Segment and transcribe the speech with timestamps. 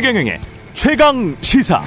[0.00, 0.40] 최경영의
[0.72, 1.82] 최강 시사.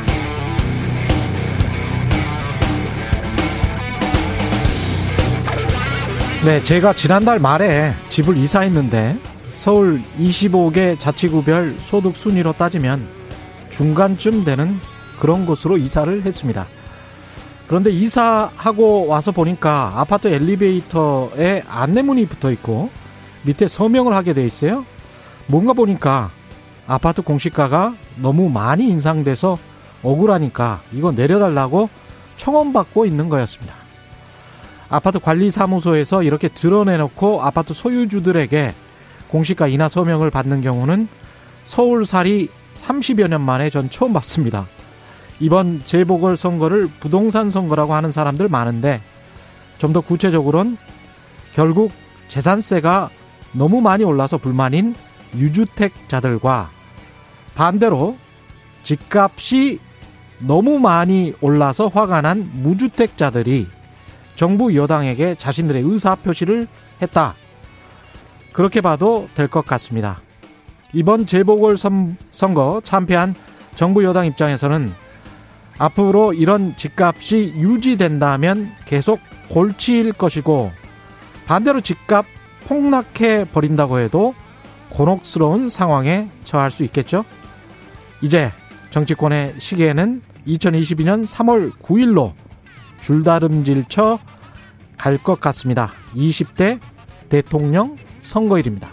[6.45, 9.17] 네, 제가 지난달 말에 집을 이사했는데
[9.55, 13.07] 서울 25개 자치구별 소득 순위로 따지면
[13.71, 14.79] 중간쯤 되는
[15.19, 16.67] 그런 곳으로 이사를 했습니다.
[17.65, 22.91] 그런데 이사하고 와서 보니까 아파트 엘리베이터에 안내문이 붙어 있고
[23.41, 24.85] 밑에 서명을 하게 돼 있어요.
[25.47, 26.29] 뭔가 보니까
[26.87, 29.57] 아파트 공시가가 너무 많이 인상돼서
[30.03, 31.89] 억울하니까 이거 내려달라고
[32.37, 33.73] 청원받고 있는 거였습니다.
[34.89, 38.73] 아파트 관리사무소에서 이렇게 드러내놓고 아파트 소유주들에게
[39.29, 41.07] 공시가 인하 서명을 받는 경우는
[41.63, 44.67] 서울살이 30여 년 만에 전 처음 봤습니다.
[45.39, 49.01] 이번 재보궐 선거를 부동산 선거라고 하는 사람들 많은데
[49.77, 50.77] 좀 더 구체적으로는
[51.53, 51.91] 결국
[52.29, 53.09] 재산세가
[53.51, 54.95] 너무 많이 올라서 불만인
[55.35, 56.69] 유주택자들과
[57.55, 58.17] 반대로
[58.83, 59.79] 집값이
[60.39, 63.67] 너무 많이 올라서 화가 난 무주택자들이
[64.35, 66.67] 정부 여당에게 자신들의 의사 표시를
[67.01, 67.35] 했다.
[68.51, 70.19] 그렇게 봐도 될 것 같습니다.
[70.91, 71.77] 이번 재보궐
[72.31, 73.35] 선거 참패한
[73.75, 74.93] 정부 여당 입장에서는
[75.79, 80.71] 앞으로 이런 집값이 유지된다면 계속 골치일 것이고
[81.47, 82.25] 반대로 집값
[82.67, 84.35] 폭락해 버린다고 해도
[84.89, 87.25] 곤혹스러운 상황에 처할 수 있겠죠.
[88.23, 88.51] 이제
[88.89, 92.31] 정치권의 시계에는 2022년 3월 9일로
[93.01, 94.17] 줄다름질쳐
[94.97, 95.91] 갈 것 같습니다.
[96.15, 96.79] 20대
[97.27, 98.87] 대통령 선거일입니다.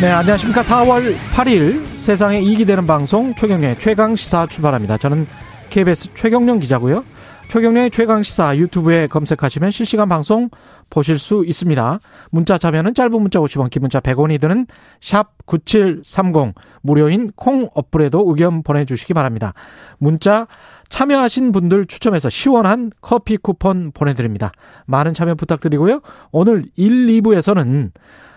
[0.00, 0.62] 네, 안녕하십니까.
[0.62, 4.98] 4월 8일 세상에 이익이 되는 방송 최경련의 최강 시사 출발합니다.
[4.98, 5.28] 저는
[5.70, 7.04] KBS 최경련 기자고요.
[7.48, 10.50] 최경련의 최강시사 유튜브에 검색하시면 실시간 방송
[10.90, 12.00] 보실 수 있습니다.
[12.30, 14.66] 문자 참여는 짧은 문자 50원, 긴 문자 100원이 드는
[15.00, 19.54] 샵 9730 무료인 콩 어플에도 의견 보내주시기 바랍니다.
[19.98, 20.46] 문자
[20.88, 24.52] 참여하신 분들 추첨해서 시원한 커피 쿠폰 보내드립니다.
[24.86, 26.00] 많은 참여 부탁드리고요.
[26.32, 27.92] 오늘 1, 2부에서는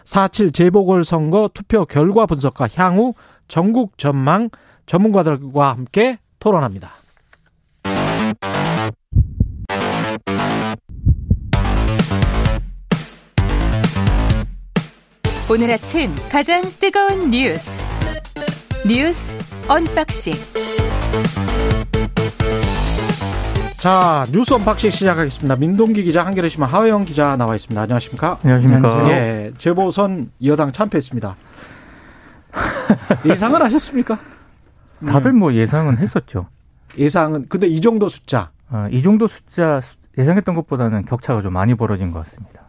[0.05, 3.13] 4.7 재보궐선거 투표 결과 분석과 향후
[3.47, 4.49] 정국 전망
[4.85, 6.98] 전문가들과 함께 토론합니다.
[15.51, 17.83] 오늘 아침 가장 뜨거운 뉴스
[18.87, 19.35] 뉴스
[19.67, 20.33] unboxing
[23.77, 25.55] 자 뉴스 unboxing 시작하겠습니다.
[25.55, 27.81] 민동기 기자 한겨레 신문 하어영 기자 나와 있습니다.
[27.81, 28.39] 안녕하십니까?
[28.43, 29.09] 안녕하십니까?
[29.09, 31.35] 예, 재보선 여당 참패했습니다.
[33.25, 34.19] 예상은 하셨습니까?
[35.07, 36.47] 다들 뭐 예상은 했었죠.
[36.97, 39.81] 예상은 근데 이 정도 숫자 아, 이 정도 숫자
[40.15, 42.61] 예상했던 것보다는 격차가 좀 많이 벌어진 것 같습니다.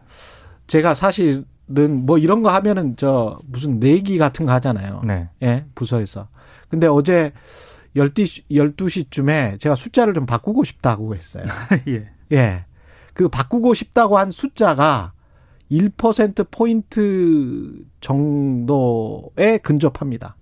[0.67, 5.03] 제가 사실은 뭐 이런 거 하면은 저 무슨 내기 같은 거 하잖아요.
[5.05, 5.29] 네.
[5.43, 6.29] 예, 부서에서.
[6.69, 7.33] 근데 어제
[7.97, 11.45] 12시, 12시쯤에 제가 숫자를 좀 바꾸고 싶다고 했어요.
[11.89, 12.11] 예.
[12.33, 12.65] 예.
[13.15, 15.13] 그 바꾸고 싶다고 한 숫자가
[15.71, 20.37] 1%포인트 정도에 근접합니다.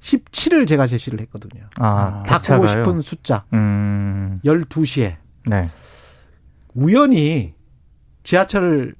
[0.00, 1.64] 17을 제가 제시를 했거든요.
[1.76, 2.84] 아, 바꾸고 격차가요?
[2.84, 3.44] 싶은 숫자.
[3.52, 5.16] 음, 12시에.
[5.46, 5.64] 네.
[6.74, 7.54] 우연히
[8.22, 8.94] 지하철을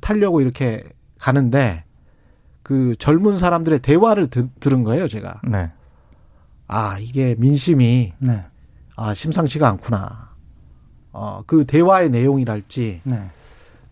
[0.00, 0.84] 타려고 이렇게
[1.18, 1.84] 가는데
[2.62, 5.40] 그 젊은 사람들의 대화를 드, 들은 거예요, 제가.
[5.44, 5.70] 네.
[6.66, 8.44] 아, 이게 민심이 네.
[8.96, 10.28] 아, 심상치가 않구나.
[11.12, 13.30] 어, 그 대화의 내용이랄지 네.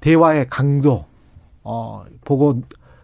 [0.00, 1.06] 대화의 강도
[1.62, 2.60] 어, 보고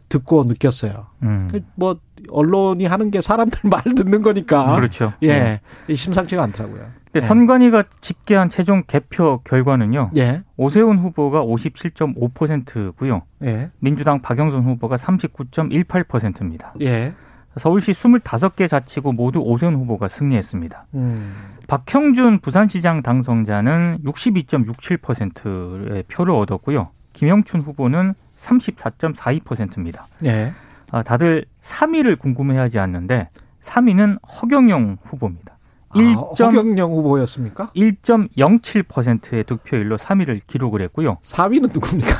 [0.09, 1.06] 듣고 느꼈어요.
[1.22, 1.48] 음.
[1.76, 1.98] 그뭐
[2.31, 4.77] 언론이 하는 게 사람들 말 듣는 거니까.
[4.77, 5.12] 그렇죠.
[5.22, 5.60] 예.
[5.93, 7.03] 심상치가 않더라고요.
[7.12, 7.21] 근데 예.
[7.21, 10.10] 선관위가 집계한 최종 개표 결과는요.
[10.16, 10.43] 예.
[10.56, 13.22] 오세훈 후보가 57.5%고요.
[13.44, 13.71] 예.
[13.81, 16.72] 민주당 박영선 후보가 39.18%입니다.
[16.81, 17.12] 예.
[17.59, 20.87] 서울시 25개 자치구 모두 오세훈 후보가 승리했습니다.
[20.94, 21.34] 음.
[21.66, 26.89] 박형준 부산시장 당선자는 62.67%의 표를 얻었고요.
[27.13, 30.07] 김영춘 후보는 34.42%입니다.
[30.24, 30.54] 예.
[30.92, 33.30] 아, 다들 3위를 궁금해하지 않는데
[33.62, 35.56] 3위는 허경영 후보입니다.
[35.94, 37.71] 아, 허경영 후보였습니까?
[37.77, 41.18] 1.07%의 득표율로 3위를 기록을 했고요.
[41.22, 42.10] 4위는 누굽니까?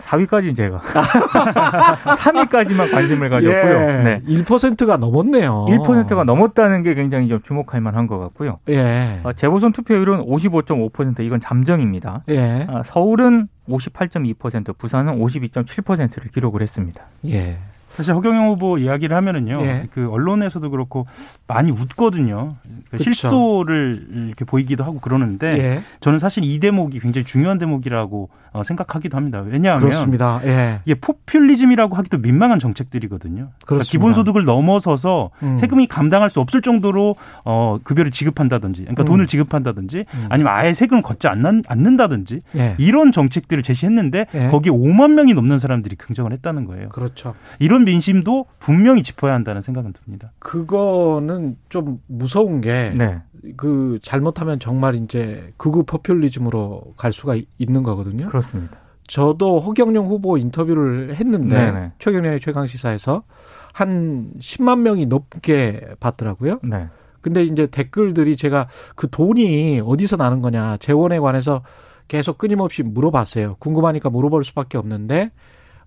[0.00, 0.78] 4위까지는 제가
[2.18, 3.74] 3위까지만 관심을 가졌고요.
[3.74, 4.02] 예.
[4.02, 4.22] 네.
[4.26, 5.66] 1%가 넘었네요.
[5.68, 8.58] 1%가 넘었다는 게 굉장히 좀 주목할 만한 것 같고요.
[8.68, 9.20] 예.
[9.24, 12.22] 아, 재보선 투표율은 55.5% 이건 잠정입니다.
[12.28, 12.66] 예.
[12.68, 17.02] 아, 서울은 58.2%, 부산은 52.7%를 기록을 했습니다.
[17.26, 17.58] 예.
[17.90, 19.88] 사실 허경영 후보 이야기를 하면은요, 예.
[19.92, 21.06] 그 언론에서도 그렇고
[21.46, 22.56] 많이 웃거든요.
[22.90, 23.04] 그 그쵸.
[23.04, 25.82] 실소를 이렇게 보이기도 하고 그러는데 예.
[26.00, 29.42] 저는 사실 이 대목이 굉장히 중요한 대목이라고 어, 생각하기도 합니다.
[29.46, 30.40] 왜냐하면 그렇습니다.
[30.44, 30.80] 예.
[30.84, 33.50] 이게 포퓰리즘이라고 하기도 민망한 정책들이거든요.
[33.64, 33.84] 그러니까.
[33.84, 35.56] 기본소득을 넘어서서 음.
[35.56, 37.14] 세금이 감당할 수 없을 정도로
[37.44, 39.06] 어, 급여를 지급한다든지, 그러니까 음.
[39.06, 40.26] 돈을 지급한다든지, 음.
[40.30, 42.74] 아니면 아예 세금을 걷지 않는, 않는다든지 예.
[42.78, 44.48] 이런 정책들을 제시했는데 예.
[44.48, 46.88] 거기에 5만 명이 넘는 사람들이 긍정을 했다는 거예요.
[46.88, 47.34] 그렇죠.
[47.60, 50.32] 이런 민심도 분명히 짚어야 한다는 생각은 듭니다.
[50.38, 53.18] 그거는 좀 무서운 게 네.
[53.56, 58.26] 그 잘못하면 정말 이제 극우 포퓰리즘으로 갈 수가 이- 있는 거거든요.
[58.28, 58.76] 그렇습니다.
[59.06, 61.92] 저도 허경영 후보 인터뷰를 했는데 네네.
[61.98, 63.24] 최경영의 최강 시사에서
[63.72, 66.60] 한 10만 명이 넘게 봤더라고요.
[66.62, 66.86] 네.
[67.20, 71.62] 근데 이제 댓글들이 제가 그 돈이 어디서 나는 거냐 재원에 관해서
[72.08, 73.56] 계속 끊임없이 물어봤어요.
[73.58, 75.30] 궁금하니까 물어볼 수밖에 없는데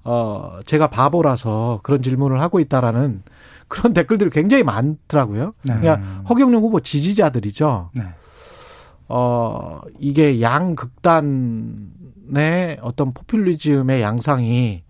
[0.04, 3.24] 어 제가 바보라서 그런 질문을 하고 있다라는
[3.68, 5.54] 그런 댓글들이 굉장히 많더라고요.
[5.64, 5.74] 네.
[5.80, 7.92] 그러니까 허경영 후보 지지자들이죠.
[7.94, 8.04] 네.
[9.08, 11.88] 어 이게 양극단의
[12.82, 14.84] 어떤 포퓰리즘의 양상이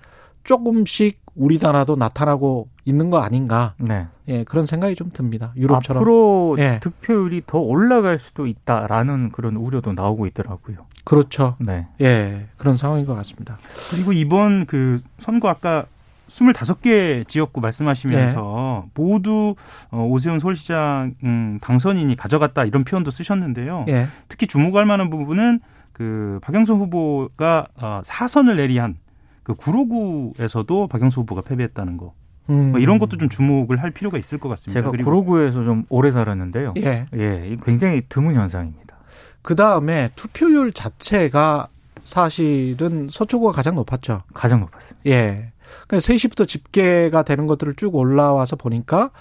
[0.44, 3.74] 조금씩 우리나라도 나타나고 있는 거 아닌가?
[3.78, 4.08] 네.
[4.28, 5.52] 예, 그런 생각이 좀 듭니다.
[5.56, 6.02] 유럽처럼.
[6.02, 6.80] 앞으로 예.
[6.82, 10.86] 득표율이 더 올라갈 수도 있다라는 그런 우려도 나오고 있더라고요.
[11.04, 11.56] 그렇죠.
[11.60, 11.88] 네.
[12.02, 13.58] 예, 그런 상황인 것 같습니다.
[13.92, 15.86] 그리고 이번 그 선거 아까
[16.30, 19.56] 25개 지역구 말씀하시면서 모두
[19.92, 23.86] 어, 오세훈 서울시장 음, 당선인이 가져갔다 이런 표현도 쓰셨는데요.
[23.90, 25.60] 예, 특히 주목할 만한 부분은
[25.92, 28.96] 그 박영선 후보가 어, 사선을 내리한
[29.44, 32.14] 그 구로구에서도 박영선 후보가 패배했다는 거.
[32.50, 32.72] 음.
[32.72, 34.92] 뭐 이런 것도 좀 주목을 할 필요가 있을 것 같습니다.
[34.92, 36.74] 제가 구로구에서 좀 오래 살았는데요.
[36.78, 37.06] 예.
[37.16, 38.98] 예, 이 굉장히 드문 현상입니다.
[39.42, 41.68] 그 다음에 투표율 자체가
[42.04, 44.24] 사실은 서초구가 가장 높았죠.
[44.34, 45.10] 가장 높았습니다.
[45.10, 45.52] 예.
[45.88, 49.12] 그러니까 3시부터 집계가 되는 것들을 쭉 올라와서 보니까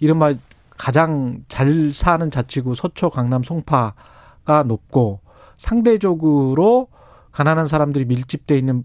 [0.00, 0.34] 이른바
[0.76, 5.20] 가장 잘 사는 자치구 서초, 강남, 송파가 높고
[5.56, 6.88] 상대적으로
[7.32, 8.84] 가난한 사람들이 밀집돼 있는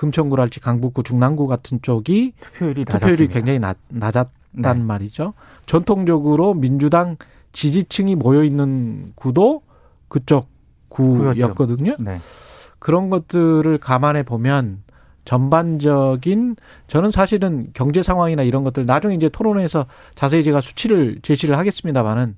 [0.00, 3.28] 금천구랄지 강북구, 중랑구 같은 쪽이 투표율이 투표율이.
[3.28, 4.72] 굉장히 낮, 낮았단 네.
[4.72, 5.34] 말이죠.
[5.66, 7.16] 전통적으로 민주당
[7.52, 9.60] 지지층이 모여 있는 구도
[10.08, 10.48] 그쪽
[10.88, 11.96] 구였거든요.
[11.98, 12.16] 네.
[12.78, 14.82] 그런 것들을 감안해 보면
[15.26, 16.56] 전반적인
[16.86, 22.36] 저는 사실은 경제 상황이나 이런 것들 나중에 이제 토론회에서 자세히 제가 수치를 제시를 하겠습니다만은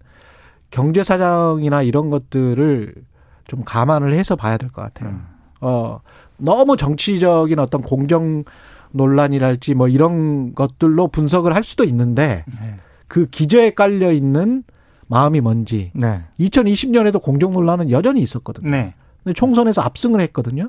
[0.71, 2.93] 경제 사정이나 이런 것들을
[3.47, 5.11] 좀 감안을 해서 봐야 될 것 같아요.
[5.11, 5.27] 음.
[5.61, 6.01] 어
[6.43, 8.45] 너무 정치적인 어떤 공정
[8.91, 12.77] 논란이랄지 뭐 이런 것들로 분석을 할 수도 있는데 네.
[13.09, 14.65] 그 기저에 깔려 있는
[15.09, 16.23] 마음이 뭔지 네.
[16.41, 18.71] 2020년에도 공정 논란은 여전히 있었거든요.
[18.71, 18.95] 네.
[19.23, 20.69] 근데 총선에서 압승을 했거든요.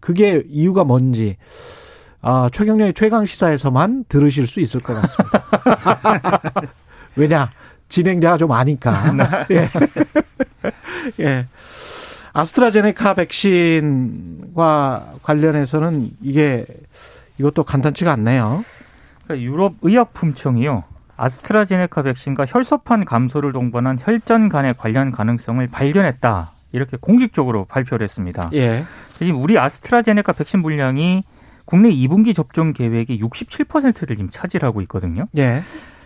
[0.00, 1.36] 그게 이유가 뭔지
[2.20, 5.44] 아, 최경련의 최강 시사에서만 들으실 수 있을 것 같습니다.
[7.16, 7.50] 왜냐
[7.88, 9.14] 진행자가 좀 아니까.
[9.50, 9.70] 예.
[11.20, 11.46] 예.
[12.34, 16.66] 아스트라제네카 백신과 관련해서는 이게
[17.38, 18.64] 이것도 간단치가 않네요.
[19.24, 20.84] 그러니까 유럽 의약품청이요.
[21.16, 26.50] 아스트라제네카 백신과 혈소판 감소를 동반한 혈전 간의 관련 가능성을 발견했다.
[26.72, 28.50] 이렇게 공식적으로 발표를 했습니다.
[28.54, 28.84] 예.
[29.16, 31.22] 지금 우리 아스트라제네카 백신 분량이
[31.64, 35.28] 국내 2분기 접종 계획의 67%를 지금 차지하고 있거든요.
[35.36, 35.62] 예.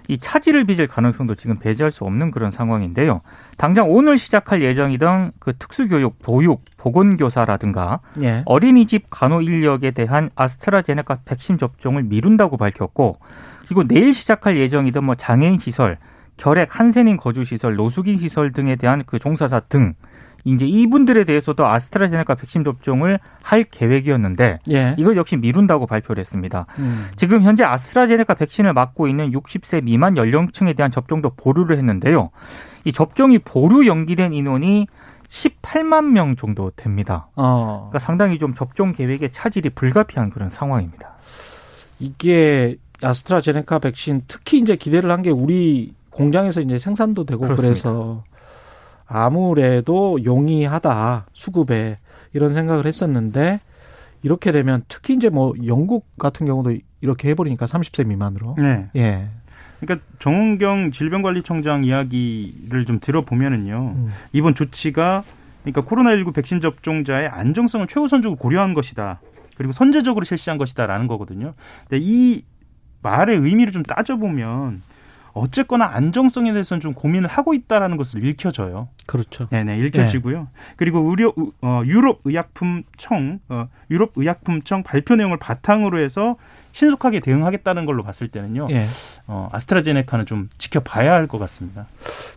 [0.09, 3.21] 이 차질을 빚을 가능성도 지금 배제할 수 없는 그런 상황인데요.
[3.59, 8.43] 당장 오늘 시작할 예정이던 그 특수교육, 보육, 보건교사라든가 예.
[8.47, 13.19] 어린이집 간호 인력에 대한 아스트라제네카 백신 접종을 미룬다고 밝혔고
[13.67, 15.99] 그리고 내일 시작할 예정이던 뭐 장애인 시설,
[16.39, 19.95] 결핵 한센인 거주 시설, 노숙인 시설 등에 대한 그 종사자 등
[20.45, 24.95] 이제 이분들에 대해서도 아스트라제네카 백신 접종을 할 계획이었는데 예.
[24.99, 26.67] 이걸 역시 미룬다고 발표를 했습니다.
[26.79, 27.07] 음.
[27.17, 32.31] 지금 현재 아스트라제네카 백신을 맞고 있는 60세 미만 연령층에 대한 접종도 보류를 했는데요.
[32.85, 34.87] 이 접종이 보류 연기된 인원이
[35.29, 37.29] 18만 명 정도 됩니다.
[37.37, 37.89] 어.
[37.91, 41.17] 그러니까 상당히 좀 접종 계획에 차질이 불가피한 그런 상황입니다.
[42.01, 47.75] 이게 아스트라제네카 백신 특히 이제 기대를 한 게 우리 공장에서 이제 생산도 되고 그 그렇습니다.
[47.75, 48.25] 래서
[49.09, 51.97] 아무래도 용이하다 수급에
[52.35, 53.61] 이런 생각을 했었는데
[54.23, 58.91] 이렇게 되면 특히 이제 뭐 영국 같은 경우도 이렇게 해버리니까 30세 미만으로 네.
[58.97, 59.29] 예
[59.81, 63.93] 그러니까 정은경 질병관리청장 이야기를 좀 들어보면은요.
[63.97, 64.09] 음.
[64.33, 65.23] 이번 조치가
[65.63, 69.21] 그러니까 코로나19 백신 접종자의 안정성을 최우선적으로 고려한 것이다.
[69.57, 71.55] 그리고 선제적으로 실시한 것이다라는 거거든요.
[71.89, 72.43] 근데 이
[73.03, 74.83] 말의 의미를 좀 따져보면
[75.39, 78.89] 어쨌거나 안정성에 대해서는 좀 고민을 하고 있다라는 것을 읽혀져요.
[79.07, 80.49] 그렇죠 네네 읽혀지고요.
[80.77, 86.37] 그리고 의료 어, 유럽 의약품청 어, 유럽 의약품청 발표 내용을 바탕으로 해서
[86.73, 88.69] 신속하게 대응하겠다는 걸로 봤을 때는요.
[88.71, 88.87] 예.
[89.27, 91.87] 어, 아스트라제네카는 좀 지켜봐야 할 것 같습니다.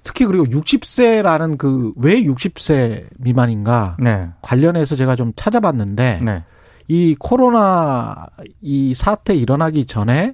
[0.04, 4.30] 특히 그리고 60세라는 그 왜 60세 미만인가 네.
[4.42, 6.44] 관련해서 제가 좀 찾아봤는데 네.
[6.88, 8.28] 이 코로나
[8.62, 10.34] 이 사태 일어나기 전에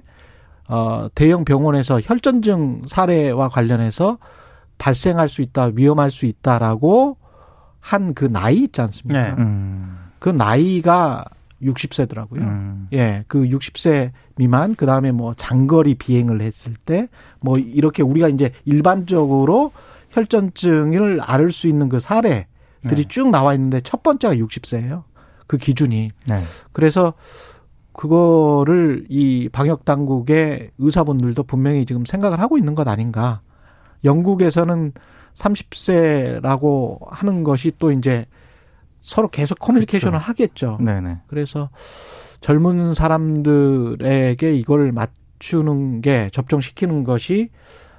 [0.68, 4.18] 어 대형 병원에서 혈전증 사례와 관련해서
[4.78, 7.16] 발생할 수 있다, 위험할 수 있다라고
[7.80, 9.28] 한 그 나이 있지 않습니까?
[9.28, 9.34] 네.
[9.38, 9.96] 음.
[10.18, 11.24] 그 나이가
[11.62, 12.38] 60세더라고요.
[12.38, 12.88] 음.
[12.92, 17.08] 예, 그 60세 미만, 그 다음에 뭐 장거리 비행을 했을 때,
[17.40, 19.72] 뭐 이렇게 우리가 이제 일반적으로
[20.10, 22.46] 혈전증을 앓을 수 있는 그 사례들이
[22.82, 23.04] 네.
[23.08, 25.04] 쭉 나와 있는데 첫 번째가 60세예요.
[25.46, 26.10] 그 기준이.
[26.28, 26.36] 네.
[26.72, 27.14] 그래서
[27.98, 33.40] 그거를 이 방역 당국의 의사분들도 분명히 지금 생각을 하고 있는 것 아닌가.
[34.04, 34.92] 영국에서는
[35.34, 38.26] 30세라고 하는 것이 또 이제
[39.00, 40.78] 서로 계속 커뮤니케이션을 하겠죠.
[40.80, 41.22] 네네.
[41.26, 41.70] 그래서
[42.40, 47.50] 젊은 사람들에게 이걸 맞추는 게 접종시키는 것이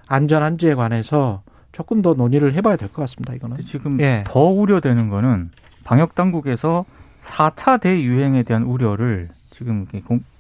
[0.08, 3.34] 안전한지에 관해서 조금 더 논의를 해봐야 될 것 같습니다.
[3.34, 3.58] 이거는.
[3.66, 4.24] 지금 예.
[4.26, 5.52] 더 우려되는 거는
[5.84, 6.86] 방역 당국에서
[7.22, 9.28] 4차 대유행에 대한 우려를
[9.66, 9.86] 지금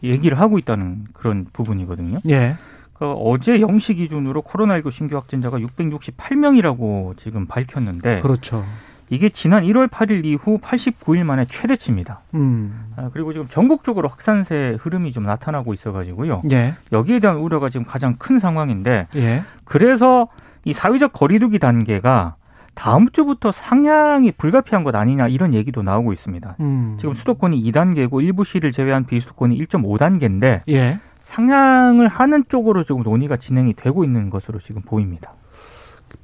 [0.04, 2.20] 얘기를 하고 있다는 그런 부분이거든요.
[2.30, 2.56] 예.
[2.94, 8.66] 그 어제 0시 기준으로 코로나19 신규 확진자가 668명이라고 지금 밝혔는데 그렇죠.
[9.10, 12.22] 이게 지난 1월 8일 이후 89일 만에 최대치입니다.
[12.36, 12.92] 음.
[12.96, 16.42] 아, 그리고 지금 전국적으로 확산세 흐름이 좀 나타나고 있어가지고요.
[16.52, 16.76] 예.
[16.92, 19.44] 여기에 대한 우려가 지금 가장 큰 상황인데 예.
[19.64, 20.28] 그래서
[20.66, 22.36] 이 사회적 거리두기 단계가
[22.76, 26.56] 다음 주부터 상향이 불가피한 것 아니냐 이런 얘기도 나오고 있습니다.
[26.60, 26.98] 음.
[27.00, 31.00] 지금 수도권이 2단계고 일부 시를 제외한 비수도권이 1.5단계인데 예.
[31.22, 35.34] 상향을 하는 쪽으로 지금 논의가 진행이 되고 있는 것으로 지금 보입니다.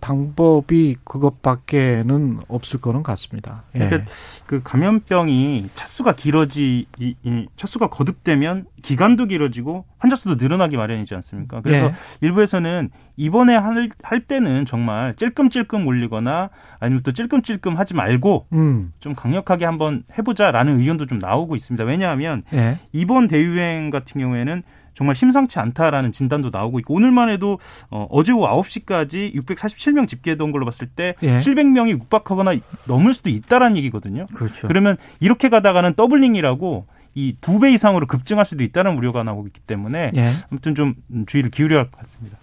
[0.02, 3.64] 방법이 그것밖에는 없을 거는 같습니다.
[3.76, 3.80] 예.
[3.80, 4.12] 그러니까
[4.46, 11.62] 그 감염병이 차수가 길어지 이, 이 차수가 거듭되면 기간도 길어지고 환자 수도 늘어나기 마련이지 않습니까?
[11.62, 11.94] 그래서 예.
[12.22, 16.50] 일부에서는 이번에 할, 할 때는 정말 찔끔찔끔 올리거나
[16.80, 18.94] 아니면 또 찔끔찔끔 하지 말고 음.
[19.00, 21.84] 좀 강력하게 한번 해보자라는 의견도 좀 나오고 있습니다.
[21.86, 22.80] 왜냐하면 예.
[22.92, 24.64] 이번 대유행 같은 경우에는
[24.96, 27.60] 정말 심상치 않다라는 진단도 나오고 있고 오늘만 해도
[27.92, 31.38] 어, 어제 오후 9시까지 647명 집계했던 걸로 봤을 때 예.
[31.40, 32.54] 700명이 육박하거나
[32.88, 34.26] 넘을 수도 있다라는 얘기거든요.
[34.34, 34.68] 그렇죠.
[34.68, 36.88] 그러면 이렇게 가다가는 doubling이라고
[37.18, 40.32] 이 두 배 이상으로 급증할 수도 있다는 우려가 나오고 있기 때문에 예.
[40.50, 40.96] 아무튼 좀
[41.28, 42.38] 주의를 기울여야 할 것 같습니다.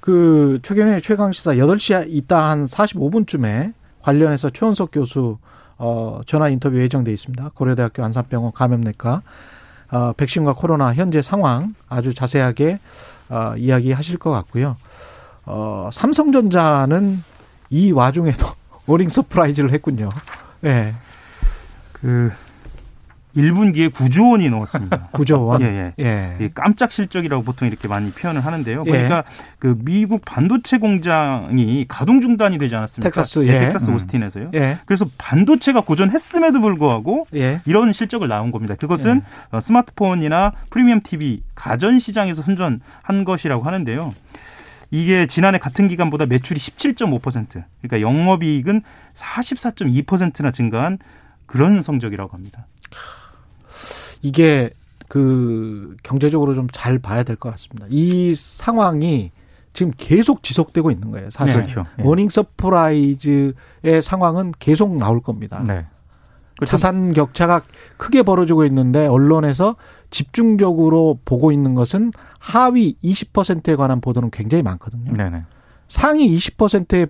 [0.00, 5.38] 그 최근에 최강 시사 8시 이따 한 45분쯤에 관련해서 최원석 교수
[5.76, 7.50] 어 전화 인터뷰 예정돼 있습니다.
[7.54, 9.22] 고려대학교 안산병원 감염내과
[9.90, 12.78] 어 백신과 코로나 현재 상황 아주 자세하게
[13.30, 14.76] 어 이야기하실 것 같고요.
[15.46, 17.22] 어 삼성전자는
[17.70, 18.46] 이 와중에도
[18.86, 20.08] earning surprise를 했군요.
[20.64, 20.94] 예.
[21.92, 22.32] 그
[23.38, 25.08] 1분기에 9조 원이 넘었습니다.
[25.12, 25.62] 9조 원.
[25.62, 26.04] 예, 예.
[26.04, 26.44] 예.
[26.44, 28.84] 이 깜짝 실적이라고 보통 이렇게 많이 표현을 하는데요.
[28.86, 28.90] 예.
[28.90, 29.24] 그러니까
[29.58, 33.10] 그 미국 반도체 공장이 가동 중단이 되지 않았습니까?
[33.10, 33.58] 텍사스, 네, 예.
[33.60, 33.94] 텍사스 음.
[33.96, 34.50] 오스틴에서요.
[34.54, 34.78] 예.
[34.86, 37.60] 그래서 반도체가 고전했음에도 불구하고 예.
[37.66, 38.74] 이런 실적을 나온 겁니다.
[38.74, 39.24] 그것은 네.
[39.50, 44.14] 어, 스마트폰이나 프리미엄 TV 가전 시장에서 선전한 것이라고 하는데요.
[44.90, 48.82] 이게 지난해 같은 기간보다 매출이 17.5% 그러니까 영업이익은
[49.14, 50.98] 44.2%나 증가한
[51.46, 52.66] 그런 성적이라고 합니다.
[54.22, 54.70] 이게
[55.08, 57.86] 그 경제적으로 좀 잘 봐야 될 것 같습니다.
[57.90, 59.30] 이 상황이
[59.72, 61.30] 지금 계속 지속되고 있는 거예요.
[61.30, 61.86] 사실 그렇죠.
[61.98, 62.02] 예.
[62.02, 65.62] earning surprise의 상황은 계속 나올 겁니다.
[65.66, 65.86] 네.
[66.58, 67.62] 그 자산 격차가
[67.96, 69.76] 크게 벌어지고 있는데 언론에서
[70.10, 72.10] 집중적으로 보고 있는 것은
[72.40, 75.12] 하위 20%에 관한 보도는 굉장히 많거든요.
[75.12, 75.44] 네네.
[75.86, 77.06] 상위 20%에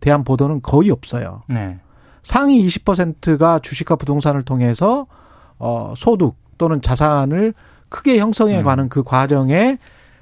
[0.00, 1.42] 대한 보도는 거의 없어요.
[1.48, 1.78] 네.
[2.22, 5.06] 상위 20%가 주식과 부동산을 통해서
[5.58, 7.54] 어 소득 또는 자산을
[7.88, 8.64] 크게 형성해 음.
[8.64, 9.78] 가는 그 과정에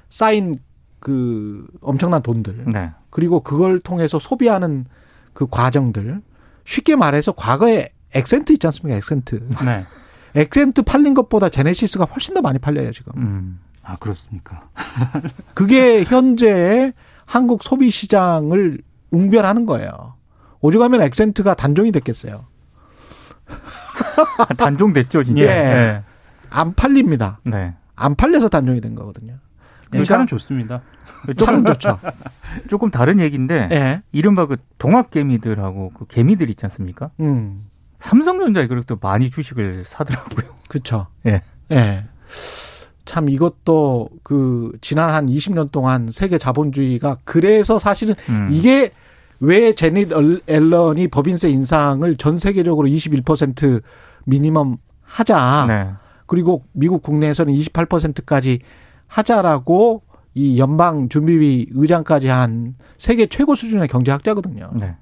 [0.09, 0.59] 쌓인
[0.99, 2.91] 그 엄청난 돈들 네.
[3.09, 4.85] 그리고 그걸 통해서 소비하는
[5.33, 6.21] 그 과정들
[6.65, 8.97] 쉽게 말해서 과거에 엑센트 있지 않습니까?
[8.97, 9.47] 엑센트.
[9.63, 9.85] 네.
[10.35, 13.13] 엑센트 팔린 것보다 제네시스가 훨씬 더 많이 팔려요, 지금.
[13.17, 13.59] 음.
[13.83, 14.69] 아 그렇습니까?
[15.53, 16.93] 그게 현재의
[17.25, 20.15] 한국 소비 시장을 웅변하는 거예요.
[20.59, 22.45] 오죽하면 엑센트가 단종이 됐겠어요.
[24.57, 25.41] 단종됐죠, 진짜.
[25.43, 25.45] 예.
[25.45, 26.03] 네.
[26.49, 27.39] 안 팔립니다.
[27.43, 27.73] 네.
[27.95, 29.35] 안 팔려서 단종이 된 거거든요.
[29.91, 30.81] 네, 차는 좋습니다.
[31.37, 31.99] 차는 좋죠.
[32.69, 34.01] 조금 다른 얘기인데 예.
[34.11, 37.09] 이른바 그 동학 개미들하고 그 개미들 있지 않습니까?
[37.19, 37.65] 음.
[37.99, 40.47] 삼성전자에 그렇게 또 많이 주식을 사더라고요.
[40.69, 41.07] 그쵸.
[41.25, 41.41] 예.
[41.71, 42.05] 예.
[43.05, 48.47] 참 이것도 그 지난 한 20년 동안 세계 자본주의가 그래서 사실은 음.
[48.51, 48.91] 이게
[49.39, 53.81] 왜 제닛 얼- 앨런이 법인세 인상을 전 세계적으로 21%
[54.25, 55.65] 미니멈 하자.
[55.67, 55.89] 네.
[56.27, 58.59] 그리고 미국 국내에서는 28%까지
[59.07, 60.03] 하자라고
[60.35, 64.71] 이 연방 준비위 의장까지 한 세계 최고 수준의 경제학자거든요.
[64.75, 64.95] 네.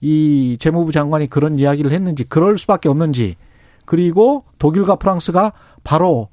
[0.00, 3.36] 이 재무부 장관이 그런 이야기를 했는지 그럴 수밖에 없는지
[3.84, 5.52] 그리고 독일과 프랑스가
[5.84, 6.28] 바로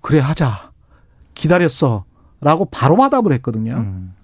[0.00, 0.72] 그래 하자
[1.34, 3.74] 기다렸어라고 바로 마답을 했거든요.
[3.74, 4.14] 음.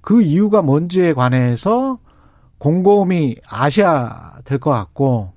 [0.00, 1.98] 그 이유가 뭔지에 관해서
[2.58, 5.32] 곰곰이 아셔야 될 것 같고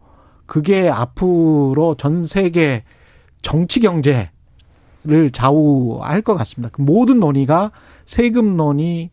[0.46, 2.84] 그게 앞으로 전 세계
[3.46, 4.32] 정치 경제를
[5.32, 6.72] 좌우할 것 같습니다.
[6.74, 7.70] 그 모든 논의가
[8.08, 9.12] 세금 논의,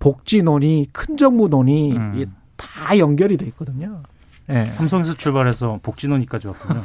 [0.00, 2.34] 복지 논의, 큰 정부 논의 음.
[2.56, 4.02] 다 연결이 돼 있거든요.
[4.50, 4.72] 예.
[4.72, 6.82] 삼성에서 출발해서 복지 논의까지 왔군요.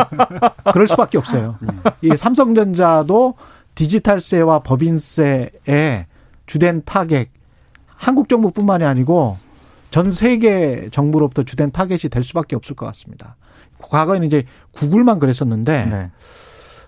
[0.72, 1.58] 그럴 수밖에 없어요.
[2.00, 3.34] 이 삼성전자도
[3.74, 6.06] 디지털세와 법인세에
[6.46, 7.28] 주된 타겟
[7.88, 9.36] 한국 정부뿐만이 아니고
[9.90, 13.36] 전 세계 정부로부터 주된 타겟이 될 수밖에 없을 것 같습니다.
[13.82, 16.10] 과거에는 이제 구글만 그랬었는데 네.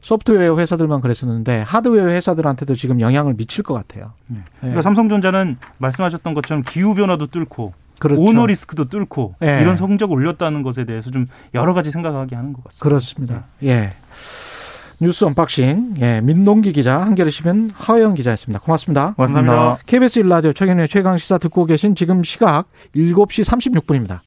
[0.00, 4.12] 소프트웨어 회사들만 그랬었는데 하드웨어 회사들한테도 지금 영향을 미칠 것 같아요.
[4.26, 4.38] 네.
[4.60, 8.20] 그러니까 삼성전자는 말씀하셨던 것처럼 기후 변화도 뚫고 그렇죠.
[8.20, 9.60] 오너 리스크도 뚫고 예.
[9.62, 12.82] 이런 성적을 올렸다는 것에 대해서 좀 여러 가지 생각하게 하는 것 같습니다.
[12.82, 13.44] 그렇습니다.
[13.62, 13.90] 예.
[15.00, 18.60] 뉴스 unboxing, 예, 민동기 기자, 한겨레 신문 하어영 기자였습니다.
[18.60, 19.14] 고맙습니다.
[19.14, 19.78] 고맙습니다.
[19.86, 24.20] KBS 일라디오 최경영의 최강 시사 듣고 계신 지금 시각 7시 36분입니다.